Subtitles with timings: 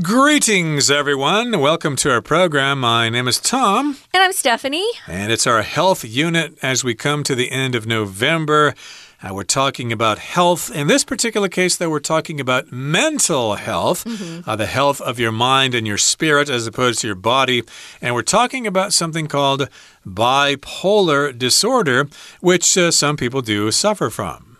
[0.00, 1.60] Greetings, everyone.
[1.60, 2.80] Welcome to our program.
[2.80, 3.98] My name is Tom.
[4.14, 4.88] And I'm Stephanie.
[5.06, 8.74] And it's our health unit as we come to the end of November.
[9.22, 10.74] Uh, we're talking about health.
[10.74, 14.48] In this particular case, though, we're talking about mental health, mm -hmm.
[14.48, 17.62] uh, the health of your mind and your spirit as opposed to your body.
[18.00, 19.68] And we're talking about something called
[20.04, 22.08] bipolar disorder,
[22.40, 24.51] which uh, some people do suffer from.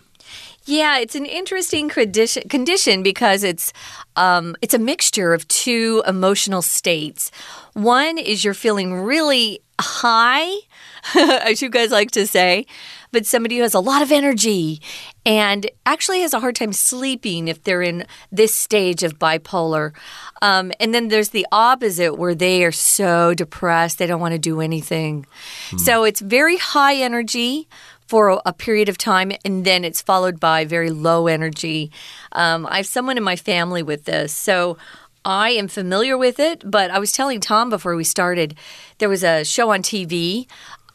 [0.65, 3.73] Yeah, it's an interesting condition, condition because it's
[4.17, 7.31] um, it's a mixture of two emotional states.
[7.73, 10.53] One is you're feeling really high,
[11.17, 12.67] as you guys like to say,
[13.11, 14.81] but somebody who has a lot of energy
[15.25, 19.93] and actually has a hard time sleeping if they're in this stage of bipolar.
[20.41, 24.39] Um, and then there's the opposite where they are so depressed they don't want to
[24.39, 25.27] do anything.
[25.71, 25.79] Hmm.
[25.79, 27.69] So it's very high energy
[28.13, 31.91] for a period of time, and then it's followed by very low energy.
[32.33, 34.77] Um, I have someone in my family with this, so
[35.25, 36.63] I am familiar with it.
[36.71, 38.55] But I was telling Tom before we started,
[38.99, 40.47] there was a show on TV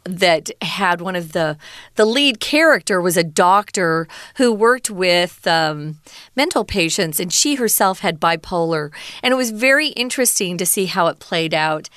[0.03, 1.57] that had one of the
[1.95, 5.97] the lead character was a doctor who worked with um,
[6.35, 8.91] mental patients, and she herself had bipolar,
[9.23, 11.89] and it was very interesting to see how it played out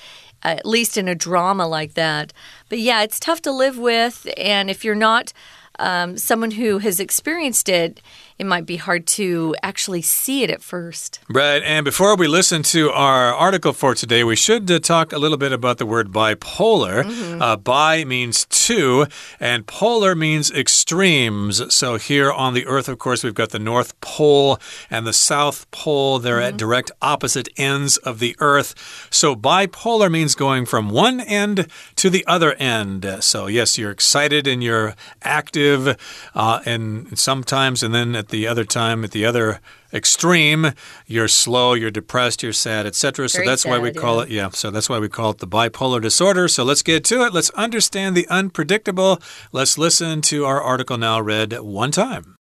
[0.43, 2.33] at least in a drama like that.
[2.69, 4.27] But yeah, it's tough to live with.
[4.37, 5.33] And if you're not
[5.79, 8.01] um, someone who has experienced it,
[8.41, 11.21] it might be hard to actually see it at first.
[11.29, 11.63] Right.
[11.63, 15.37] And before we listen to our article for today, we should uh, talk a little
[15.37, 17.05] bit about the word bipolar.
[17.05, 17.43] Mm -hmm.
[17.43, 19.07] uh, bi means two,
[19.41, 21.75] and polar means extremes.
[21.75, 24.57] So here on the Earth, of course, we've got the North Pole
[24.91, 26.19] and the South Pole.
[26.23, 26.49] They're mm -hmm.
[26.49, 26.71] at mm-hmm.
[26.71, 28.73] direct opposite ends of the Earth.
[29.11, 33.17] So bipolar means going from one end to the other end.
[33.21, 35.97] So, yes, you're excited and you're active,
[36.35, 39.61] uh, and sometimes, and then at the other time, at the other
[39.93, 40.73] extreme,
[41.07, 43.29] you're slow, you're depressed, you're sad, etc.
[43.29, 44.23] So that's sad, why we call yeah.
[44.23, 46.49] it, yeah, so that's why we call it the bipolar disorder.
[46.49, 47.33] So let's get to it.
[47.33, 49.21] Let's understand the unpredictable.
[49.53, 52.37] Let's listen to our article now read one time.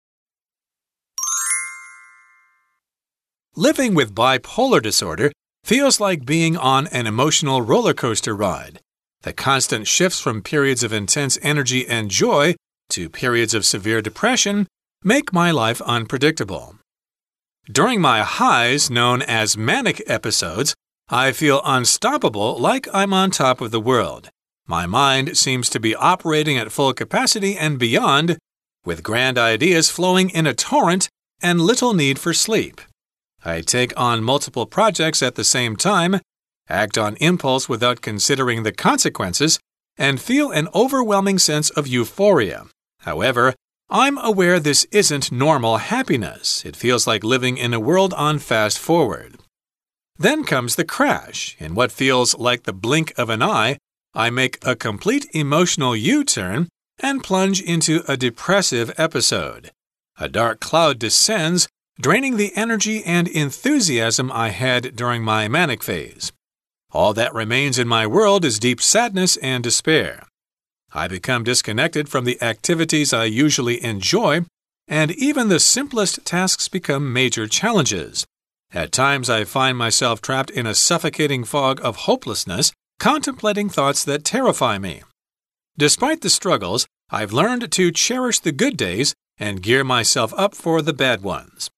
[3.57, 5.33] Living with bipolar disorder
[5.65, 8.81] feels like being on an emotional roller coaster ride.
[9.23, 12.55] The constant shifts from periods of intense energy and joy
[12.91, 14.67] to periods of severe depression
[15.09, 16.77] make my life unpredictable.
[17.73, 20.75] During my highs, known as manic episodes,
[21.09, 24.29] I feel unstoppable like I'm on top of the world.
[24.67, 28.37] My mind seems to be operating at full capacity and beyond,
[28.85, 31.09] with grand ideas flowing in a torrent
[31.41, 32.79] and little need for sleep.
[33.43, 36.21] I take on multiple projects at the same time,
[36.69, 39.59] act on impulse without considering the consequences,
[39.97, 42.67] and feel an overwhelming sense of euphoria.
[43.01, 43.55] However,
[43.91, 46.63] I'm aware this isn't normal happiness.
[46.67, 49.39] It feels like living in a world on fast forward.
[50.19, 51.57] Then comes the crash.
[51.59, 53.79] In what feels like the blink of an eye,
[54.13, 59.71] I make a complete emotional U turn and plunge into a depressive episode.
[60.19, 61.67] A dark cloud descends,
[61.99, 66.31] draining the energy and enthusiasm I had during my manic phase.
[66.93, 70.28] All that remains in my world is deep sadness and despair.
[70.93, 74.43] I become disconnected from the activities I usually enjoy,
[74.87, 78.25] and even the simplest tasks become major challenges.
[78.73, 84.25] At times, I find myself trapped in a suffocating fog of hopelessness, contemplating thoughts that
[84.25, 85.03] terrify me.
[85.77, 90.83] Despite the struggles, I've learned to cherish the good days and gear myself up for
[90.83, 91.71] the bad ones.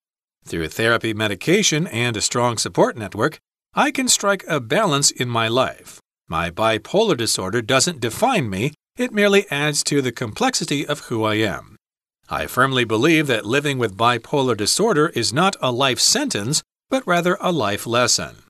[0.44, 3.38] Through therapy, medication, and a strong support network,
[3.74, 6.00] I can strike a balance in my life.
[6.28, 11.36] My bipolar disorder doesn't define me, it merely adds to the complexity of who I
[11.36, 11.76] am.
[12.28, 17.38] I firmly believe that living with bipolar disorder is not a life sentence, but rather
[17.40, 18.42] a life lesson.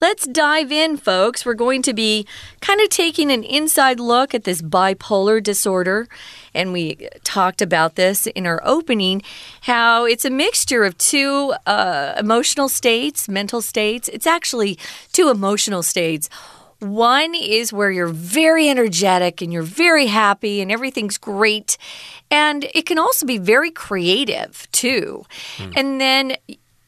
[0.00, 1.44] Let's dive in, folks.
[1.44, 2.26] We're going to be
[2.60, 6.06] kind of taking an inside look at this bipolar disorder.
[6.54, 9.22] And we talked about this in our opening
[9.62, 14.08] how it's a mixture of two uh, emotional states, mental states.
[14.12, 14.78] It's actually
[15.12, 16.28] two emotional states.
[16.80, 21.78] One is where you're very energetic and you're very happy and everything's great.
[22.30, 25.24] And it can also be very creative too.
[25.56, 25.72] Mm.
[25.76, 26.36] And then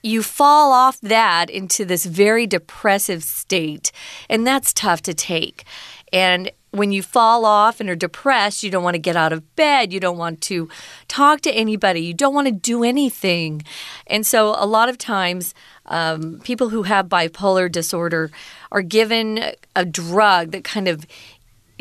[0.03, 3.91] you fall off that into this very depressive state.
[4.29, 5.65] And that's tough to take.
[6.13, 9.57] And when you fall off and are depressed, you don't want to get out of
[9.57, 9.93] bed.
[9.93, 10.69] You don't want to
[11.09, 12.01] talk to anybody.
[12.01, 13.63] You don't want to do anything.
[14.07, 15.55] And so, a lot of times,
[15.87, 18.31] um, people who have bipolar disorder
[18.71, 21.07] are given a drug that kind of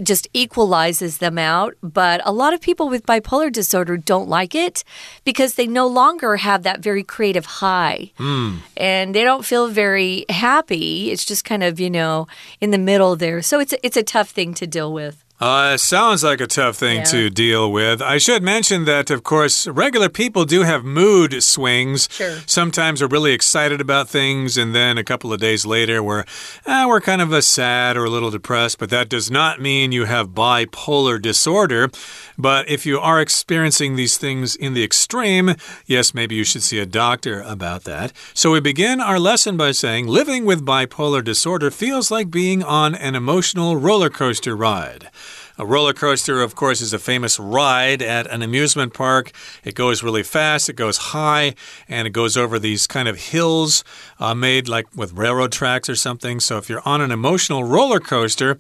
[0.02, 1.76] just equalizes them out.
[1.82, 4.84] But a lot of people with bipolar disorder don't like it
[5.24, 8.12] because they no longer have that very creative high.
[8.18, 8.60] Mm.
[8.76, 11.12] And they don't feel very happy.
[11.12, 12.28] It's just kind of, you know,
[12.62, 13.42] in the middle there.
[13.42, 15.24] So it's, it's a tough thing to deal with.
[15.40, 17.04] Uh, sounds like a tough thing Yeah.
[17.04, 18.02] to deal with.
[18.02, 22.10] I should mention that, of course, regular people do have mood swings.
[22.12, 22.38] Sure.
[22.48, 26.24] Sometimes we're really excited about things, and then a couple of days later, we're
[26.66, 28.80] ah, we're kind of a sad or a little depressed.
[28.80, 31.92] But that does not mean you have bipolar disorder.
[32.36, 35.54] But if you are experiencing these things in the extreme,
[35.86, 38.12] yes, maybe you should see a doctor about that.
[38.34, 42.96] So we begin our lesson by saying living with bipolar disorder feels like being on
[42.96, 45.12] an emotional roller coaster ride.
[45.60, 49.32] A roller coaster, of course, is a famous ride at an amusement park.
[49.64, 51.56] It goes really fast, it goes high,
[51.88, 53.84] and it goes over these kind of hills
[54.20, 56.40] uh, made like with railroad tracks or something.
[56.40, 58.58] So if you're on an emotional roller coaster,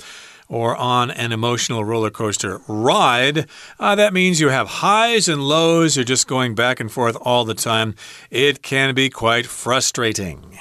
[0.49, 3.47] or on an emotional roller coaster ride,
[3.79, 5.97] uh, that means you have highs and lows.
[5.97, 7.95] You're just going back and forth all the time.
[8.31, 10.59] It can be quite frustrating.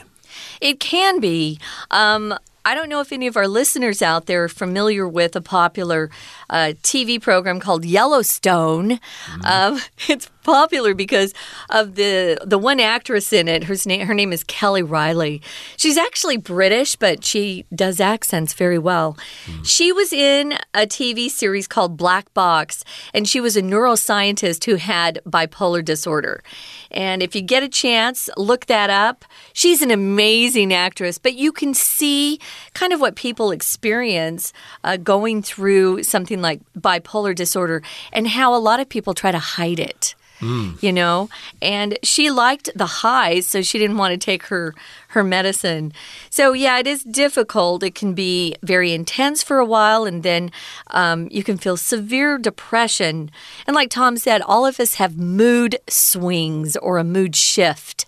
[0.60, 1.60] It can be.
[1.90, 2.36] Um,
[2.66, 6.10] I don't know if any of our listeners out there are familiar with a popular
[6.50, 8.98] uh, TV program called Yellowstone.
[9.44, 9.78] Um,
[10.08, 11.34] it's popular because
[11.70, 13.64] of the the one actress in it.
[13.64, 15.42] Her name her name is Kelly Reilly.
[15.76, 19.18] She's actually British, but she does accents very well.
[19.64, 24.76] She was in a TV series called Black Box, and she was a neuroscientist who
[24.76, 26.42] had bipolar disorder.
[26.90, 29.24] And if you get a chance, look that up.
[29.52, 32.38] She's an amazing actress, but you can see
[32.74, 34.52] kind of what people experience
[34.84, 37.82] uh, going through something like bipolar disorder
[38.12, 40.14] and how a lot of people try to hide it.
[40.40, 41.28] You know,
[41.62, 44.74] and she liked the highs, so she didn't want to take her
[45.08, 45.92] her medicine.
[46.28, 47.82] So yeah, it is difficult.
[47.82, 50.50] It can be very intense for a while, and then
[50.88, 53.30] um, you can feel severe depression.
[53.66, 58.04] And like Tom said, all of us have mood swings or a mood shift.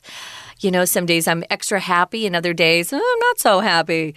[0.61, 4.15] You know, some days I'm extra happy, and other days oh, I'm not so happy.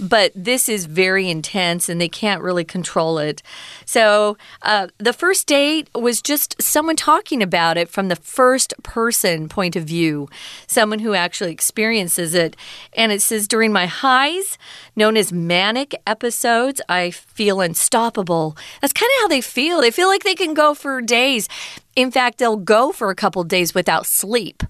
[0.00, 3.42] But this is very intense, and they can't really control it.
[3.84, 9.48] So uh, the first date was just someone talking about it from the first person
[9.48, 10.28] point of view,
[10.66, 12.56] someone who actually experiences it.
[12.94, 14.58] And it says, during my highs,
[14.96, 18.56] known as manic episodes, I feel unstoppable.
[18.80, 19.80] That's kind of how they feel.
[19.80, 21.48] They feel like they can go for days.
[21.94, 24.62] In fact, they'll go for a couple days without sleep.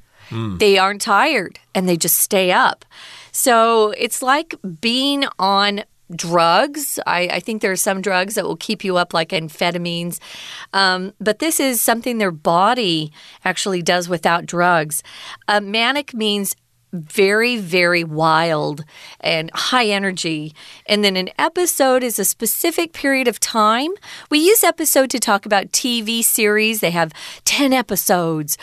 [0.59, 2.85] They aren't tired and they just stay up.
[3.33, 5.85] So it's like being on
[6.15, 6.99] drugs.
[7.07, 10.21] I, I think there are some drugs that will keep you up, like amphetamines.
[10.73, 13.13] Um, but this is something their body
[13.45, 15.03] actually does without drugs.
[15.49, 16.55] Uh, manic means
[16.93, 18.85] very, very wild
[19.21, 20.55] and high energy.
[20.87, 23.91] And then an episode is a specific period of time.
[24.31, 27.13] We use episode to talk about TV series, they have
[27.45, 28.57] 10 episodes.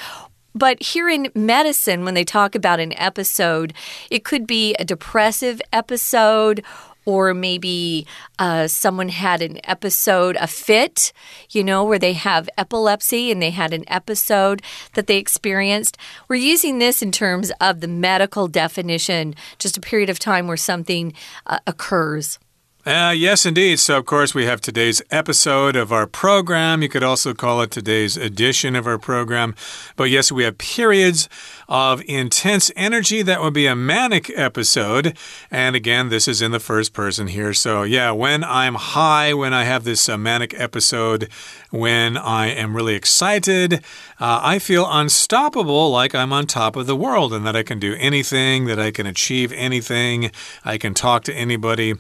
[0.54, 3.74] But here in medicine, when they talk about an episode,
[4.10, 6.64] it could be a depressive episode.
[7.04, 8.06] Or maybe
[8.38, 11.12] uh, someone had an episode, a fit,
[11.50, 14.62] you know, where they have epilepsy and they had an episode
[14.94, 15.98] that they experienced.
[16.28, 20.58] We're using this in terms of the medical definition, just a period of time where
[20.58, 21.14] something
[21.48, 22.38] uh, occurs.
[22.84, 23.80] Uh, yes, indeed.
[23.80, 26.82] So, of course, we have today's episode of our program.
[26.82, 29.54] You could also call it today's edition of our program.
[29.96, 31.30] But yes, we have periods
[31.72, 33.22] of intense energy.
[33.22, 35.18] That would be a manic episode.
[35.50, 37.54] And again, this is in the first person here.
[37.54, 41.30] So, yeah, when I'm high, when I have this uh, manic episode,
[41.70, 43.76] when I am really excited,
[44.20, 47.80] uh, I feel unstoppable, like I'm on top of the world and that I can
[47.80, 50.30] do anything, that I can achieve anything,
[50.66, 51.94] I can talk to anybody.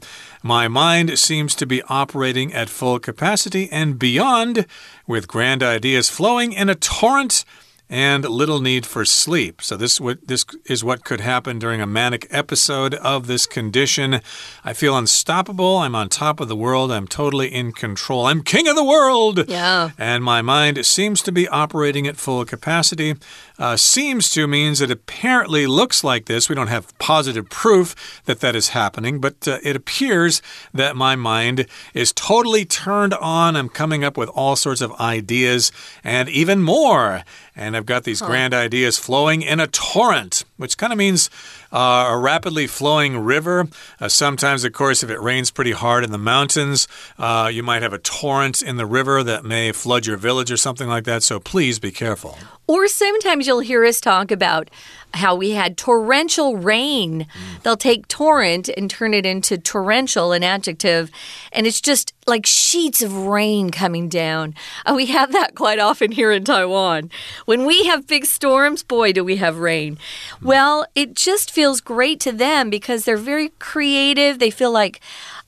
[0.43, 4.65] My mind seems to be operating at full capacity and beyond,
[5.07, 7.45] with grand ideas flowing in a torrent
[7.91, 9.62] and little need for sleep.
[9.62, 14.21] So this this is what could happen during a manic episode of this condition.
[14.63, 15.77] I feel unstoppable.
[15.77, 16.89] I'm on top of the world.
[16.89, 18.27] I'm totally in control.
[18.27, 19.50] I'm king of the world.
[19.50, 19.91] Yeah.
[19.98, 23.15] And my mind seems to be operating at full capacity.
[23.62, 26.50] Uh, seems to means it apparently looks like this.
[26.50, 30.41] We don't have positive proof that that is happening, but uh, it appears
[30.74, 33.56] that my mind is totally turned on.
[33.56, 35.72] I'm coming up with all sorts of ideas
[36.03, 37.24] and even more.
[37.56, 41.30] And I've got these grand ideas flowing in a torrent, which kind of means
[41.74, 43.68] uh, a rapidly flowing river.
[44.00, 46.88] Uh, sometimes, of course, if it rains pretty hard in the mountains,
[47.18, 50.58] uh, you might have a torrent in the river that may flood your village or
[50.58, 51.24] something like that.
[51.24, 52.38] So please be careful.
[52.68, 54.70] Or sometimes you'll hear us talk about
[55.13, 57.24] how we had torrential rain.
[57.24, 57.63] Mm.
[57.63, 61.12] They'll take torrent and turn it into torrential, an adjective,
[61.51, 64.56] and it's just like sheets of rain coming down.
[64.86, 67.10] Uh, we have that quite often here in Taiwan.
[67.46, 69.96] When we have big storms, boy, do we have rain.
[69.96, 70.46] Mm.
[70.51, 74.38] Well, it just feels great to them because they're very creative.
[74.38, 75.00] They feel like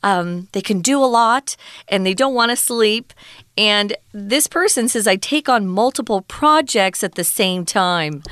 [0.01, 1.57] um, they can do a lot
[1.89, 3.11] and they don't want to sleep.
[3.57, 8.23] And this person says, I take on multiple projects at the same time.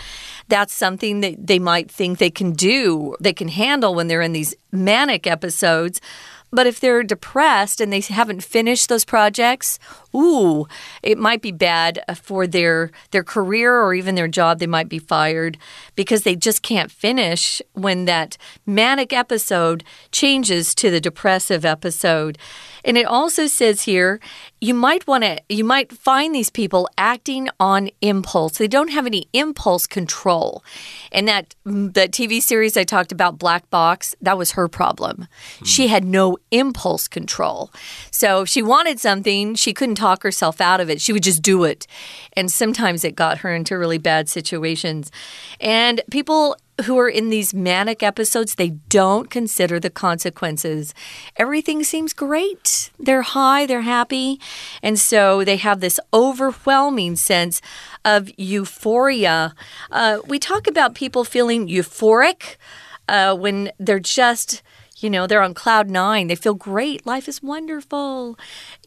[0.48, 4.32] That's something that they might think they can do, they can handle when they're in
[4.32, 6.00] these manic episodes.
[6.52, 9.78] But if they're depressed and they haven't finished those projects,
[10.16, 10.68] ooh,
[11.04, 14.60] it might be bad for their their career or even their job.
[14.60, 15.58] They might be fired
[15.96, 22.38] because they just can't finish when that manic episode changes to the depressive episode.
[22.84, 24.20] And it also says here,
[24.60, 28.58] you might want to you might find these people acting on impulse.
[28.58, 30.64] They don't have any impulse control.
[31.12, 35.28] And that that TV series I talked about Black Box, that was her problem.
[35.60, 35.68] Mm.
[35.68, 37.72] She had no impulse control.
[38.12, 41.00] So if she wanted something, she couldn't talk herself out of it.
[41.00, 41.86] She would just do it.
[42.34, 45.12] And sometimes it got her into really bad situations.
[45.60, 46.56] And people
[46.86, 50.96] who are in these manic episodes, they don't consider the consequences.
[51.38, 52.90] Everything seems great.
[52.98, 54.40] They're high, they're happy.
[54.82, 57.62] And so they have this overwhelming sense
[58.04, 59.54] of euphoria.
[59.92, 62.56] Uh, we talk about people feeling euphoric
[63.08, 64.64] uh, when they're just
[65.02, 66.28] you know, they're on cloud nine.
[66.28, 67.06] They feel great.
[67.06, 68.38] Life is wonderful.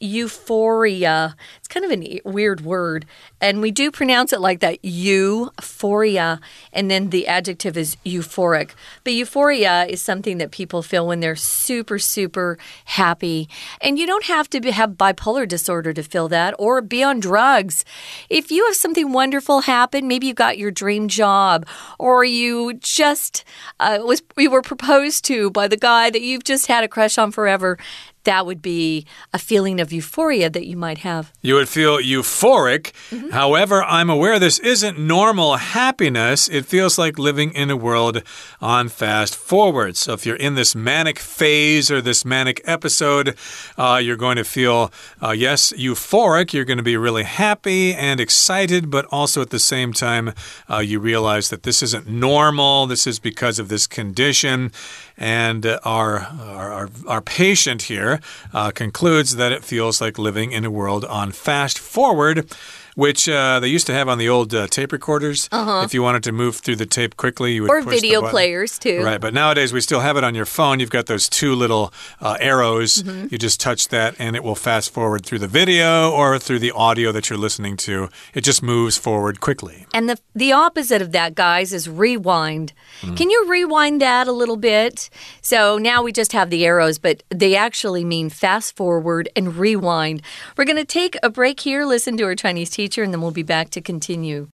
[0.04, 1.34] Euphoria.
[1.56, 3.06] It's kind of a weird word.
[3.40, 6.40] And we do pronounce it like that euphoria.
[6.72, 8.70] And then the adjective is euphoric.
[9.02, 13.48] But euphoria is something that people feel when they're super, super happy.
[13.80, 17.18] And you don't have to be, have bipolar disorder to feel that or be on
[17.18, 17.84] drugs.
[18.30, 21.66] If you have something wonderful happen, maybe you got your dream job
[21.98, 23.44] or you just
[23.80, 26.88] uh, was you were proposed to by the guy guy that you've just had a
[26.88, 27.78] crush on forever
[28.24, 31.32] that would be a feeling of euphoria that you might have.
[31.42, 32.92] You would feel euphoric.
[33.10, 33.30] Mm -hmm.
[33.32, 36.48] However, I'm aware this isn't normal happiness.
[36.48, 38.22] It feels like living in a world
[38.60, 39.96] on fast forward.
[39.96, 43.34] So if you're in this manic phase or this manic episode,
[43.78, 44.90] uh, you're going to feel,
[45.22, 46.52] uh, yes, euphoric.
[46.52, 50.32] You're going to be really happy and excited, but also at the same time,
[50.70, 52.86] uh, you realize that this isn't normal.
[52.86, 54.70] This is because of this condition.
[55.16, 58.20] And uh, our, our, our patient here
[58.52, 62.50] uh, concludes that it feels like living in a world on fast forward
[62.94, 65.48] which uh, they used to have on the old uh, tape recorders.
[65.52, 65.84] Uh -huh.
[65.84, 69.02] If you wanted to move through the tape quickly, you would or video players too.
[69.04, 70.78] Right, but nowadays we still have it on your phone.
[70.80, 73.02] You've got those two little uh, arrows.
[73.02, 73.30] Mm -hmm.
[73.30, 76.72] You just touch that, and it will fast forward through the video or through the
[76.74, 78.08] audio that you're listening to.
[78.32, 79.86] It just moves forward quickly.
[79.90, 82.72] And the the opposite of that, guys, is rewind.
[83.02, 83.16] Mm.
[83.16, 85.10] Can you rewind that a little bit?
[85.40, 90.22] So now we just have the arrows, but they actually mean fast forward and rewind.
[90.56, 91.84] We're going to take a break here.
[91.94, 94.47] Listen to our Chinese teacher teacher, and then we'll be back to continue.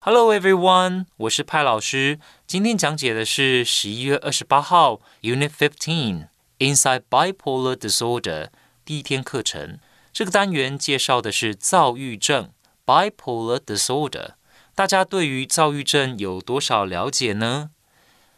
[0.00, 2.18] Hello everyone，我是派老师。
[2.46, 6.28] 今天讲解的是十一月二十八号 Unit Fifteen
[6.58, 8.48] Inside Bipolar Disorder
[8.84, 9.78] 第一天课程。
[10.12, 12.50] 这个单元介绍的是躁郁症
[12.84, 14.34] Bipolar Disorder。
[14.74, 17.70] 大家对于躁郁症有多少了解呢？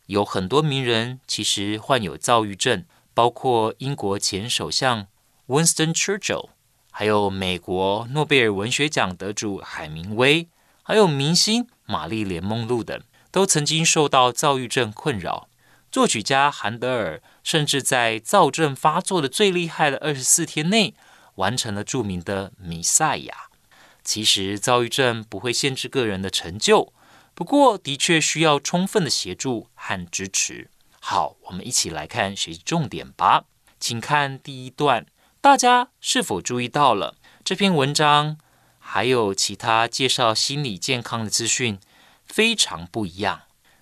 [0.07, 5.09] 有很多名人其实患有躁郁症，包括英国前首相
[5.49, 6.51] Winston Churchill。
[6.92, 10.48] 还有美国诺贝尔文学奖得主海明威，
[10.84, 15.48] 还有明星玛丽莲梦露等，都曾经受到躁郁症困扰。
[15.90, 20.94] 作曲家韩德尔甚至在躁症发作的最厉害的二十四天内，
[21.36, 23.34] 完成了著名的《弥赛亚》。
[24.04, 26.94] 其实，躁郁症不会限制个人的成就，
[27.34, 30.70] 不过的确需要充分的协助和支持。
[31.00, 33.46] 好，我们一起来看学习重点吧，
[33.80, 35.06] 请看第一段。
[35.42, 38.38] 大家是否注意到了这篇文章
[38.78, 41.80] 还有其他介绍心理健康的资讯
[42.28, 43.42] 非常不一样？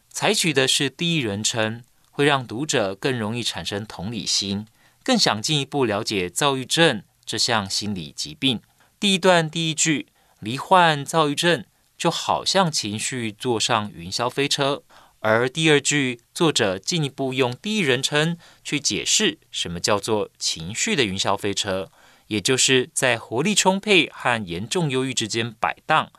[0.09, 4.67] 采取的是第一人称，会让读者更容易产生同理心，
[5.03, 8.61] 更想进一步了解躁郁症这项心理疾病。
[8.97, 10.07] 第一段第一句，
[10.39, 11.65] 罹患躁郁症
[11.97, 14.83] 就好像情绪坐上云霄飞车。
[15.21, 21.91] 而第二句，作者进一步用第一人称去解释什么叫做情绪的云霄飞车，
[22.27, 26.11] 也就是在活力充沛和严重忧郁之间摆荡，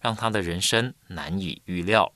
[0.00, 2.12] 让他的人生难以预料。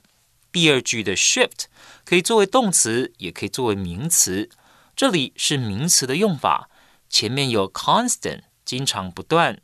[0.50, 1.66] 第二句的 shift
[2.04, 4.50] 可以作为动词，也可以作为名词，
[4.96, 6.68] 这里是名词的用法，
[7.08, 9.60] 前面有 constant 经常不断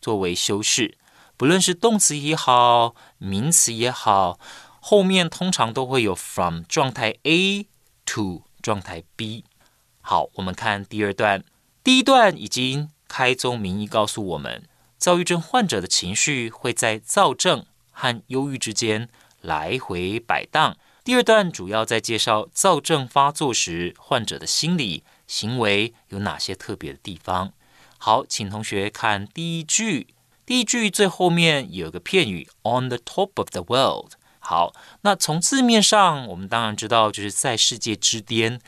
[0.00, 0.98] 作为修饰，
[1.36, 4.40] 不论是动词也好，名词也好，
[4.90, 7.66] 后面通常都会有 from 状态 A
[8.06, 9.44] to 状态 B。
[10.00, 11.44] 好，我们看第二段，
[11.84, 14.66] 第一段已经开宗明义告诉我们，
[14.96, 19.10] 躁郁症患者的情绪会在躁症和忧郁之间
[19.42, 20.78] 来回摆荡。
[21.04, 27.52] 第二段主要在介绍躁症发作时患者的心理行为有哪些特别的地方。
[27.98, 30.06] 好，请同学看第一句，
[30.46, 34.12] 第一句最后面有个片语 on the top of the world。
[34.48, 38.58] 好，那从字面上，我们当然知道就是在世界之巅。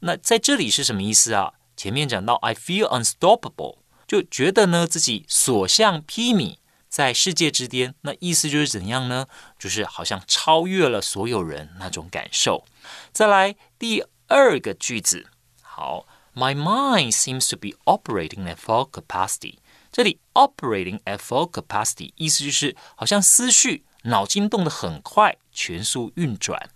[0.00, 1.52] 那在这里是什么意思啊？
[1.76, 6.56] 前面讲到 I feel unstoppable，就觉得呢自己所向披靡，
[6.88, 7.94] 在世界之巅。
[8.00, 9.28] 那意思就是怎样呢？
[9.56, 12.64] 就是好像超越了所有人那种感受。
[13.12, 15.28] 再来第二个句子，
[15.62, 16.04] 好
[16.34, 19.58] ，My mind seems to be operating at full capacity。
[19.92, 26.70] 这里 operating at full capacity 意思就是好像思绪、脑筋动得很快，全速运转。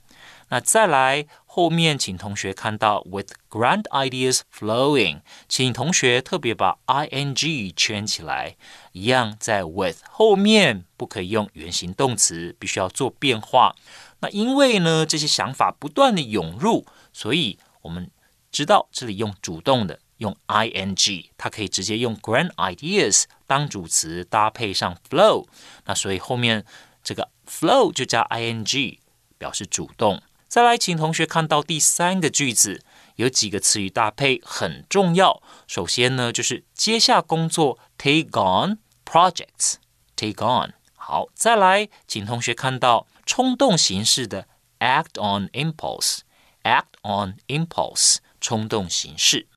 [0.48, 8.56] 那再来后面，请同学看到 with grand ideas flowing，请同学特别把 ing 圈起来，
[8.92, 13.74] 一样在 with 后面不可以用原形动词，必须要做变化。
[14.20, 18.10] 那因为呢这些想法不断的涌入，所以我们
[18.50, 25.46] 知道这里用主动的用 ing，它可以直接用 grand ideas 当主词搭配上 flow，
[25.86, 26.64] 那所以后面
[27.03, 28.99] 这个 flow 就加 ing
[29.37, 30.21] 表示主动。
[30.47, 32.81] 再来，请同学看到第三个句子，
[33.17, 35.41] 有几个词语搭配很重要。
[35.67, 40.73] 首先呢，就是接下工作，take on projects，take on。
[40.95, 44.47] 好，再来，请同学看到冲动形式的
[44.79, 49.47] act on impulse，act on impulse，冲动形式。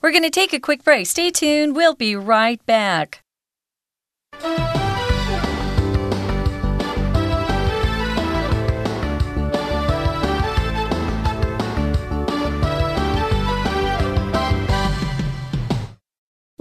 [0.00, 1.06] We're going to take a quick break.
[1.06, 1.72] Stay tuned.
[1.72, 3.20] We'll be right back.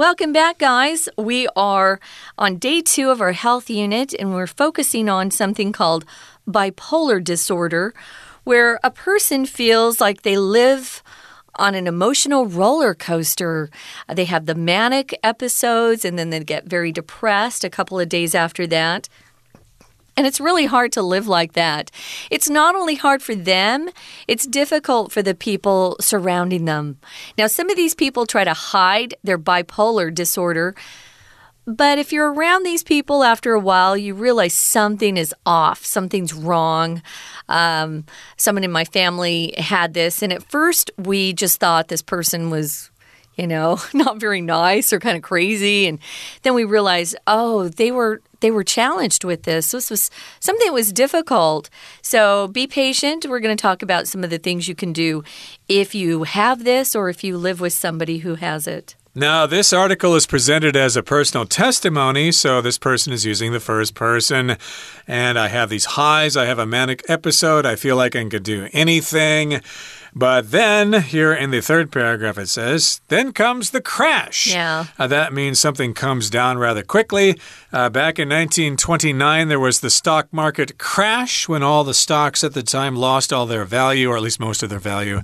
[0.00, 1.11] Welcome back, guys.
[1.19, 2.00] We are
[2.38, 6.07] on day two of our health unit, and we're focusing on something called
[6.49, 7.92] bipolar disorder,
[8.45, 11.02] where a person feels like they live
[11.57, 13.68] on an emotional roller coaster.
[14.11, 18.35] They have the manic episodes, and then they get very depressed a couple of days
[18.35, 19.07] after that.
[20.20, 21.90] And it's really hard to live like that.
[22.30, 23.88] It's not only hard for them,
[24.28, 26.98] it's difficult for the people surrounding them.
[27.38, 30.74] Now, some of these people try to hide their bipolar disorder.
[31.66, 36.35] But if you're around these people after a while, you realize something is off, something's
[36.35, 37.00] wrong.
[37.48, 38.04] Um,
[38.37, 42.90] someone in my family had this, and at first we just thought this person was
[43.37, 45.87] you know, not very nice or kind of crazy.
[45.87, 45.98] And
[46.42, 49.70] then we realized, oh, they were they were challenged with this.
[49.70, 51.70] This was something that was difficult.
[52.03, 53.26] So be patient.
[53.29, 55.22] We're going to talk about some of the things you can do
[55.68, 58.96] if you have this or if you live with somebody who has it.
[59.12, 63.59] Now, this article is presented as a personal testimony, so this person is using the
[63.59, 64.57] first person.
[65.09, 68.42] And I have these highs, I have a manic episode, I feel like I can
[68.42, 69.62] do anything.
[70.14, 74.49] But then, here in the third paragraph, it says, then comes the crash.
[74.49, 74.87] Yeah.
[74.99, 77.38] Uh, that means something comes down rather quickly.
[77.73, 82.55] Uh, back in 1929, there was the stock market crash when all the stocks at
[82.55, 85.20] the time lost all their value, or at least most of their value.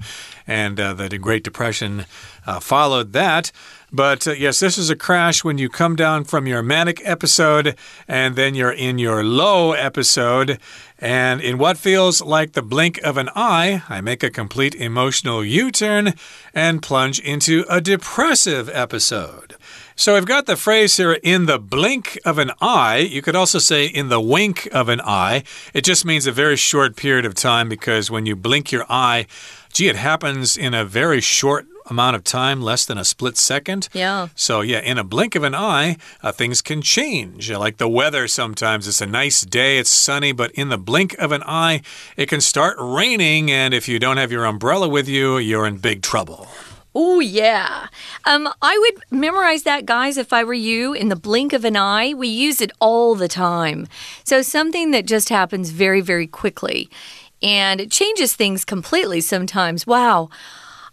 [0.46, 2.06] And uh, the Great Depression
[2.46, 3.50] uh, followed that.
[3.92, 7.76] But uh, yes, this is a crash when you come down from your manic episode
[8.08, 10.58] and then you're in your low episode.
[10.98, 15.44] And in what feels like the blink of an eye, I make a complete emotional
[15.44, 16.14] U turn
[16.52, 19.56] and plunge into a depressive episode.
[19.94, 22.98] So I've got the phrase here in the blink of an eye.
[22.98, 25.42] You could also say in the wink of an eye.
[25.72, 29.26] It just means a very short period of time because when you blink your eye,
[29.72, 33.88] gee, it happens in a very short amount of time, less than a split second.
[33.92, 34.28] Yeah.
[34.34, 37.50] So, yeah, in a blink of an eye, uh, things can change.
[37.50, 41.32] Like the weather sometimes, it's a nice day, it's sunny, but in the blink of
[41.32, 41.82] an eye,
[42.16, 43.50] it can start raining.
[43.50, 46.48] And if you don't have your umbrella with you, you're in big trouble.
[46.98, 47.88] Oh, yeah.
[48.24, 51.76] Um, I would memorize that, guys, if I were you, in the blink of an
[51.76, 52.14] eye.
[52.14, 53.86] We use it all the time.
[54.24, 56.88] So, something that just happens very, very quickly.
[57.42, 59.86] And it changes things completely sometimes.
[59.86, 60.30] Wow.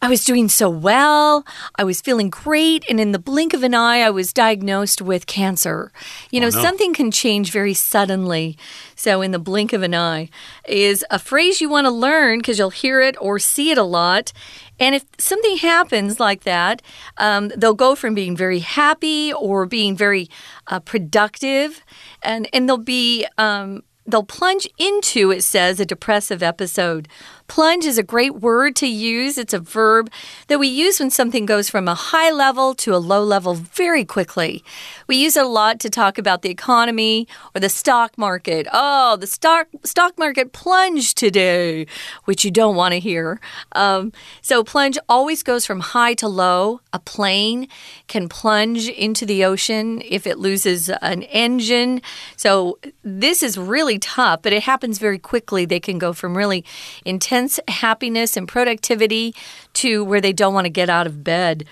[0.04, 1.46] I was doing so well.
[1.78, 2.84] I was feeling great.
[2.90, 5.94] And in the blink of an eye, I was diagnosed with cancer.
[6.30, 6.62] You know, Oh, no.
[6.62, 8.58] something can change very suddenly.
[8.96, 10.30] So, in the blink of an eye
[10.68, 13.84] is a phrase you want to learn because you'll hear it or see it a
[13.84, 14.34] lot.
[14.78, 16.82] And if something happens like that,
[17.18, 20.28] um, they'll go from being very happy or being very
[20.68, 21.82] uh, productive,
[22.22, 27.08] and and they'll be um, they'll plunge into it says a depressive episode.
[27.48, 29.38] Plunge is a great word to use.
[29.38, 30.10] It's a verb
[30.48, 34.06] that we use when something goes from a high level to a low level very
[34.06, 34.64] quickly.
[35.08, 38.68] We use it a lot to talk about the economy or the stock market.
[38.72, 41.86] Oh, the stock stock market plunged today,
[42.24, 43.42] which you don't want to hear.
[43.74, 46.80] Um, so plunge always goes from high to low.
[46.94, 47.68] A plane
[48.08, 52.02] can plunge into the ocean if it loses an engine.
[52.38, 55.66] So this is really tough, but it happens very quickly.
[55.66, 56.64] They can go from really
[57.04, 57.33] intense
[57.68, 59.36] happiness and productivity
[59.74, 61.66] to where they don't want to get out of bed.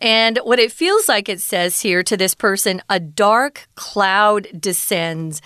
[0.00, 5.40] And what it feels like it says here to this person, a dark cloud descends.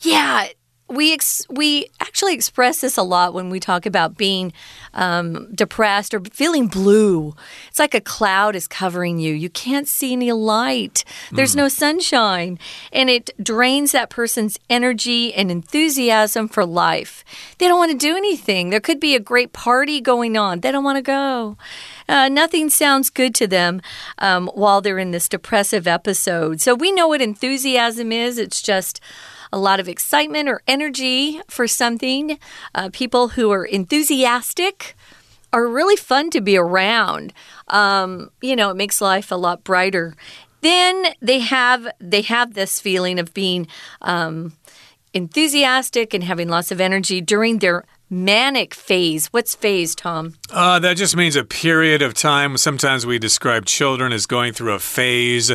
[0.00, 0.48] Yeah,
[0.88, 4.52] we ex we actually express this a lot when we talk about being
[4.94, 7.34] um, depressed or feeling blue.
[7.68, 9.34] It's like a cloud is covering you.
[9.34, 11.04] You can't see any light.
[11.30, 12.58] There's no sunshine,
[12.92, 17.24] and it drains that person's energy and enthusiasm for life.
[17.58, 18.70] They don't want to do anything.
[18.70, 20.60] There could be a great party going on.
[20.60, 21.56] They don't want to go.
[22.08, 23.82] Uh, nothing sounds good to them
[24.18, 26.60] um, while they're in this depressive episode.
[26.60, 28.38] So we know what enthusiasm is.
[28.38, 29.00] It's just
[29.52, 32.38] a lot of excitement or energy for something.
[32.74, 34.94] Uh, people who are enthusiastic
[35.52, 37.32] are really fun to be around.
[37.68, 40.14] Um, you know, it makes life a lot brighter.
[40.60, 43.68] Then they have they have this feeling of being
[44.02, 44.54] um,
[45.14, 49.26] enthusiastic and having lots of energy during their manic phase.
[49.28, 50.34] What's phase, Tom?
[50.50, 52.56] Uh, that just means a period of time.
[52.56, 55.52] Sometimes we describe children as going through a phase.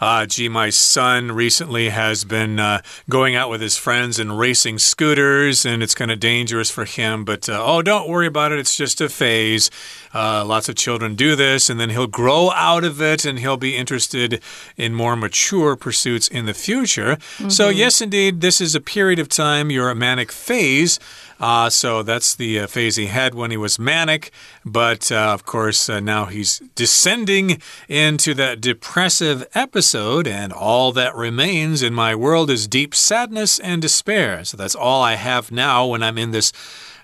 [0.00, 4.78] Uh, gee, my son recently has been uh, going out with his friends and racing
[4.78, 7.24] scooters, and it's kind of dangerous for him.
[7.24, 8.58] But uh, oh, don't worry about it.
[8.58, 9.70] It's just a phase.
[10.14, 13.56] Uh, lots of children do this, and then he'll grow out of it and he'll
[13.56, 14.42] be interested
[14.76, 17.18] in more mature pursuits in the future.
[17.48, 19.70] So, yes, indeed, this is a period of time.
[19.70, 20.98] You're a manic phase.
[21.38, 24.30] Uh, so that's the uh, phase he had when he was manic.
[24.64, 31.16] But uh, of course, uh, now he's descending into that depressive episode, and all that
[31.16, 34.44] remains in my world is deep sadness and despair.
[34.44, 36.52] So that's all I have now when I'm in this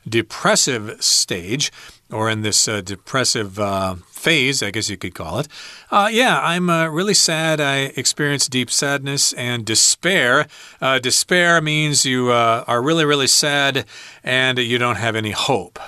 [0.08, 1.72] depressive stage
[2.12, 5.48] or in this uh, depressive uh, phase, I guess you could call it.
[5.90, 7.60] Uh, yeah, I'm uh, really sad.
[7.60, 10.46] I experience deep sadness and despair.
[10.80, 13.84] Uh, despair means you uh, are really, really sad
[14.22, 15.78] and you don't have any hope.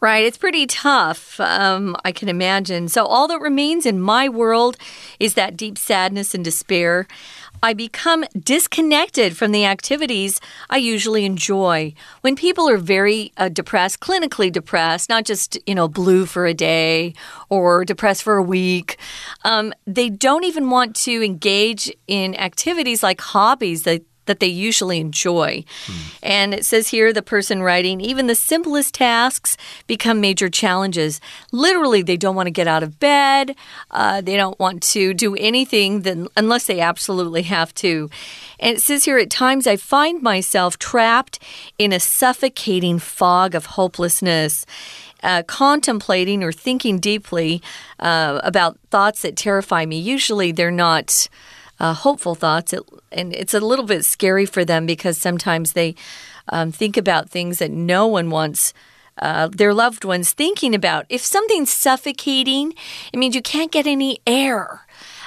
[0.00, 2.88] Right, it's pretty tough, um, I can imagine.
[2.88, 4.76] So, all that remains in my world
[5.18, 7.06] is that deep sadness and despair.
[7.64, 11.94] I become disconnected from the activities I usually enjoy.
[12.20, 16.52] When people are very uh, depressed, clinically depressed, not just, you know, blue for a
[16.52, 17.14] day
[17.48, 18.98] or depressed for a week,
[19.46, 25.00] um, they don't even want to engage in activities like hobbies that that they usually
[25.00, 25.64] enjoy.
[26.22, 29.56] And it says here the person writing, even the simplest tasks
[29.86, 31.20] become major challenges.
[31.52, 33.54] Literally, they don't want to get out of bed.
[33.90, 38.10] Uh, they don't want to do anything that, unless they absolutely have to.
[38.58, 41.38] And it says here, at times I find myself trapped
[41.78, 44.66] in a suffocating fog of hopelessness.
[45.22, 47.62] Uh, contemplating or thinking deeply
[47.98, 49.98] uh, about thoughts that terrify me.
[49.98, 51.30] Usually, they're not
[51.80, 52.82] uh, hopeful thoughts, it,
[53.12, 55.94] and it's a little bit scary for them because sometimes they
[56.48, 58.72] um, think about things that no one wants.
[59.16, 61.06] Uh, their loved ones thinking about.
[61.08, 62.74] If something's suffocating,
[63.12, 64.83] it means you can't get any air.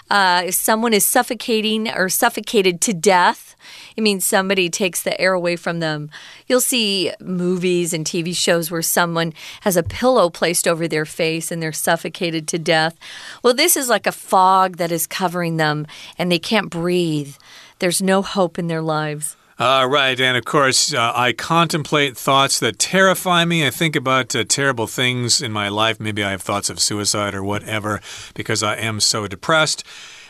[0.10, 3.56] Uh, if someone is suffocating or suffocated to death,
[3.96, 6.10] it means somebody takes the air away from them.
[6.48, 11.52] You'll see movies and TV shows where someone has a pillow placed over their face
[11.52, 12.98] and they're suffocated to death.
[13.44, 17.36] Well, this is like a fog that is covering them and they can't breathe.
[17.80, 19.36] There's no hope in their lives.
[19.60, 23.66] Right, and of course, uh, I contemplate thoughts that terrify me.
[23.66, 26.00] I think about uh, terrible things in my life.
[26.00, 28.00] Maybe I have thoughts of suicide or whatever
[28.36, 29.84] because I am so depressed.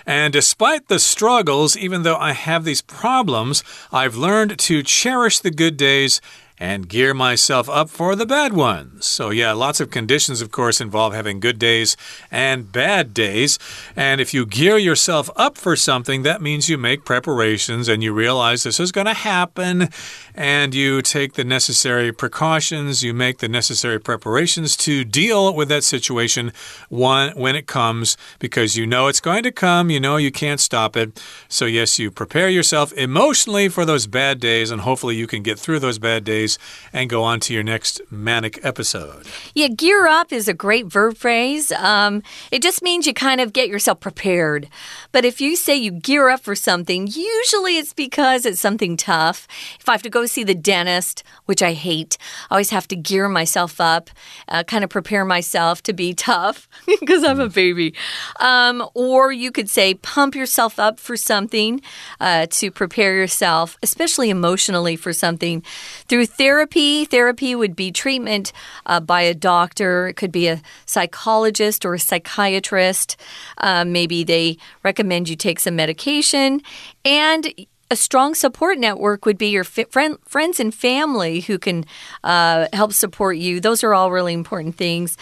[0.05, 5.51] And despite the struggles, even though I have these problems, I've learned to cherish the
[5.51, 6.21] good days
[6.59, 9.05] and gear myself up for the bad ones.
[9.05, 11.95] So, yeah, lots of conditions, of course, involve having good days
[12.31, 13.59] and bad days.
[13.95, 18.11] And if you gear yourself up for something, that means you make preparations and you
[18.11, 19.89] realize this is going to happen
[20.33, 25.83] and you take the necessary precautions, you make the necessary preparations to deal with that
[25.83, 26.51] situation
[26.89, 30.97] when it comes because you know it's going to come, you know you can't stop
[30.97, 31.21] it.
[31.49, 35.59] So, yes, you prepare yourself emotionally for those bad days, and hopefully you can get
[35.59, 36.46] through those bad days
[36.93, 39.25] and go on to your next manic episode.
[39.53, 41.71] Yeah, gear up is a great verb phrase.
[41.71, 44.69] Um, it just means you kind of get yourself prepared.
[45.11, 49.47] But if you say you gear up for something, usually it's because it's something tough.
[49.79, 52.17] If I have to go see the dentist, which I hate,
[52.49, 54.09] I always have to gear myself up,
[54.47, 56.67] uh, kind of prepare myself to be tough
[56.99, 57.93] because I'm a baby.
[58.39, 61.81] Um, or you could say pump yourself up for something
[62.19, 65.63] uh, to prepare yourself, especially emotionally for something
[66.07, 67.05] through therapy.
[67.05, 68.53] Therapy would be treatment
[68.85, 70.07] uh, by a doctor.
[70.07, 73.17] It could be a psychologist or a psychiatrist.
[73.57, 76.61] Uh, maybe they recommend you take some medication.
[77.03, 77.53] And
[77.89, 81.85] a strong support network would be your friend, friends and family who can
[82.23, 83.59] uh, help support you.
[83.59, 85.17] Those are all really important things.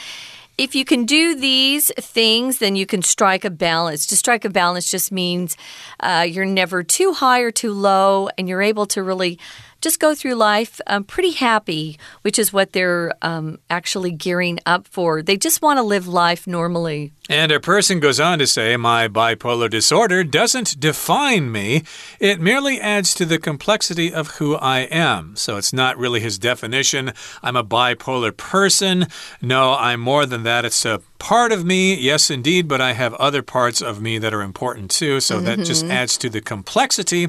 [0.57, 4.05] If you can do these things, then you can strike a balance.
[4.07, 5.57] To strike a balance just means
[5.99, 9.37] uh, you're never too high or too low, and you're able to really
[9.85, 14.87] just go through life um, pretty happy, which is what they're um, actually gearing up
[14.87, 15.21] for.
[15.21, 17.11] They just want to live life normally.
[17.29, 21.83] And a person goes on to say, My bipolar disorder doesn't define me,
[22.19, 25.35] it merely adds to the complexity of who I am.
[25.35, 27.13] So it's not really his definition.
[27.43, 29.05] I'm a bipolar person.
[29.39, 30.65] No, I'm more than that.
[30.65, 34.33] It's a part of me, yes, indeed, but I have other parts of me that
[34.33, 35.19] are important too.
[35.19, 35.45] So mm -hmm.
[35.45, 36.01] that just mm-hmm.
[36.01, 37.27] adds to the complexity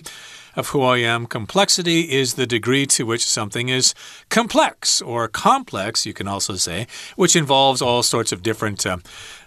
[0.57, 1.27] of who I am.
[1.27, 3.95] Complexity is the degree to which something is
[4.31, 8.85] complex or complex, you can also say, which involves all sorts of different.
[8.87, 8.99] Uh,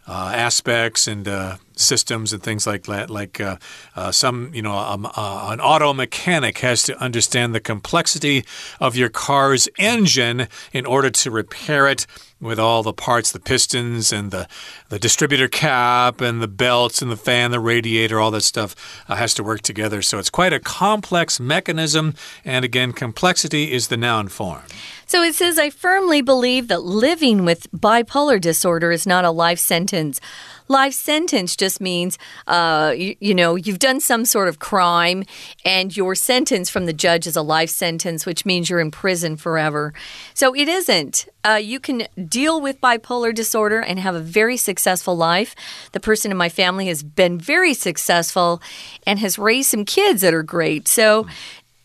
[0.09, 3.11] uh, aspects and uh, systems and things like that.
[3.11, 3.57] Like uh,
[3.95, 8.43] uh some, you know, um, uh, an auto mechanic has to understand the complexity
[8.79, 12.07] of your car's engine in order to repair it
[12.41, 14.47] with all the parts, the pistons and the,
[14.89, 18.75] the distributor cap and the belts and the fan, the radiator, all that stuff
[19.09, 20.01] uh, has to work together.
[20.01, 22.13] So it's quite a complex mechanism.
[22.45, 24.63] And again, complexity is the noun form.
[25.09, 29.57] So it says, I firmly believe that living with bipolar disorder is not a life
[29.57, 30.21] sentence.
[30.67, 35.23] Life sentence just means, uh, you, you, know, you've done some sort of crime,
[35.65, 39.35] and your sentence from the judge is a life sentence, which means you're in prison
[39.35, 39.95] forever.
[40.35, 41.27] So it isn't.
[41.43, 45.55] Uh, you can deal with bipolar disorder and have a very successful life.
[45.91, 48.61] The person in my family has been very successful
[49.07, 50.87] and has raised some kids that are great.
[50.87, 51.25] So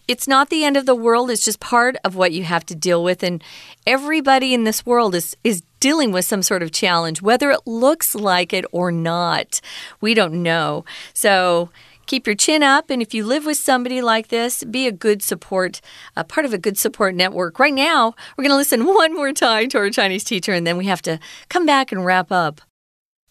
[0.08, 1.30] it's not the end of the world.
[1.30, 3.24] It's just part of what you have to deal with.
[3.24, 3.44] And
[3.86, 8.16] everybody in this world is, is dealing with some sort of challenge, whether it looks
[8.16, 9.62] like it or not.
[10.02, 10.84] We don't know.
[11.14, 11.70] So,
[12.08, 12.90] keep your chin up.
[12.90, 15.80] And if you live with somebody like this, be a good support,
[16.16, 17.60] a part of a good support network.
[17.60, 20.76] Right now, we're going to listen one more time to our Chinese teacher, and then
[20.76, 22.62] we have to come back and wrap up.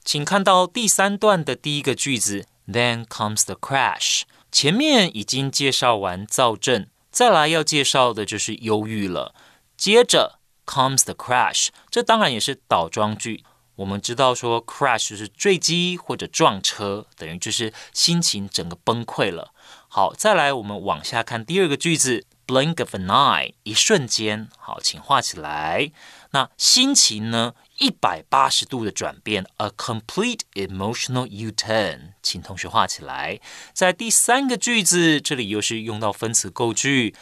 [0.04, 4.22] 请看到第三段的第一个句子，Then comes the crash。
[4.53, 9.33] 前面已经介绍完躁症，再来要介绍的就是忧郁了。
[9.75, 10.37] 接着
[10.67, 13.43] comes the crash，这当然也是倒装句。
[13.77, 19.51] 我们知道说 crash 就是坠机或者撞车，等于就是心情整个崩溃了。
[19.87, 24.47] 好，再来我们往下看第二个句子，blink of an eye，一瞬间。
[24.59, 25.91] 好，请画起来。
[26.29, 27.55] 那心情呢？
[27.83, 33.41] 一百八十度的转变，a complete emotional U-turn，请同学画起来。
[33.73, 37.13] 在第三个句子，这里又是用到分词构句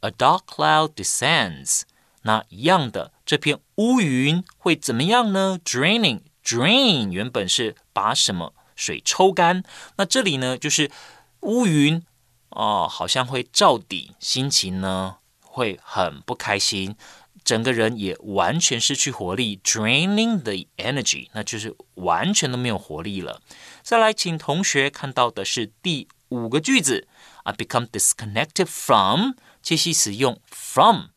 [0.00, 1.84] ，a dark cloud descends。
[2.24, 9.62] 那一样的，这片乌云会怎么样呢？Draining，drain 原本是把什么水抽干，
[9.96, 10.90] 那这里呢就是
[11.40, 12.04] 乌云
[12.50, 16.96] 哦，好像会照底，心情呢会很不开心。
[17.51, 23.41] 整个人也完全失去活力，draining the energy，那就是完全都没有活力了。
[23.81, 27.07] 再来，请同学看到的是第五个句子，
[27.43, 31.07] I become disconnected from，介系词用 from，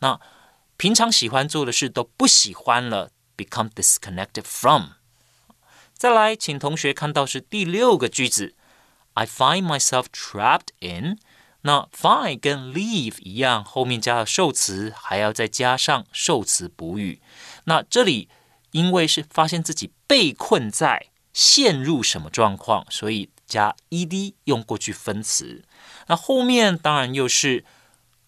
[0.00, 0.20] 那
[0.76, 4.90] 平常喜欢做的事都不喜欢了，become disconnected from。
[5.94, 8.54] 再来，请同学看到是第六个句子，
[9.14, 11.18] I find myself trapped in。
[11.63, 17.21] 那 find 跟 leave 一样，后面加了受词，还要再加上受词补语。
[17.65, 18.29] 那这里
[18.71, 25.63] 因为是发现自己被困在陷入什么状况，所以加 ed 用过去分词。
[26.07, 27.63] 那后面当然又是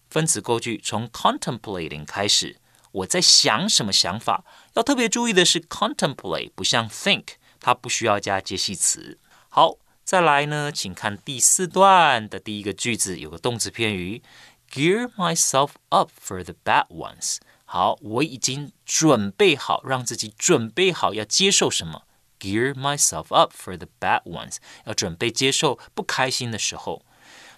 [0.08, 2.58] 分词构句从 contemplating 开始，
[2.92, 4.44] 我在想什么想法。
[4.74, 9.18] 要特别注意的是，contemplate 不像 think，它不需要加介系词。
[9.48, 14.22] 好，再来呢，请看第四段的第一个句子，有个动词片语
[14.70, 17.38] ，gear myself up for the bad ones。
[17.64, 22.04] 好，我已经准备好，让自己准备好要接受什么
[22.38, 27.04] ？Gear myself up for the bad ones，要准备接受不开心的时候。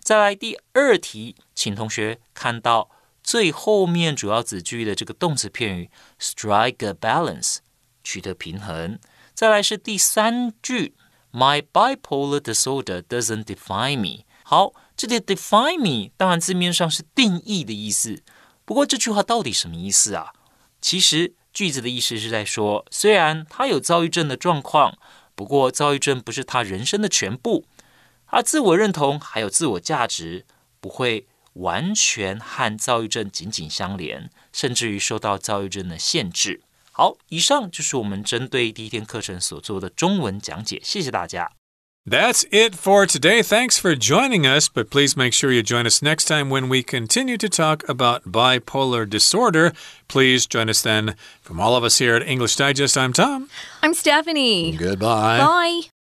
[0.03, 2.89] 再来第二题，请同学看到
[3.23, 7.59] 最后面主要子句的这个动词片语 strike a balance，
[8.03, 8.99] 取得平衡。
[9.35, 10.95] 再来是第三句
[11.33, 14.25] ，My bipolar disorder doesn't define me。
[14.43, 18.23] 好，这里 define me 当然字面上是定义的意思。
[18.65, 20.33] 不过这句话到底什么意思啊？
[20.81, 24.97] 其实句子的意思是在说，虽然他有躁郁症的状况，
[25.35, 27.65] 不过躁郁症不是他人生的全部。
[28.27, 30.45] 他自我认同还有自我价值
[30.81, 36.61] 不会完全和躁郁症紧紧相连，甚至于受到躁郁症的限制。
[36.98, 41.52] 好，以上就是我们针对第一天课程所做的中文讲解，谢谢大家。
[42.06, 43.42] That's it for today.
[43.42, 46.84] Thanks for joining us, but please make sure you join us next time when we
[46.84, 49.72] continue to talk about bipolar disorder.
[50.10, 51.16] Please join us then.
[51.42, 53.48] From all of us here at English Digest, I'm Tom.
[53.82, 54.76] I'm Stephanie.
[54.76, 55.40] Goodbye.
[55.40, 55.97] Bye.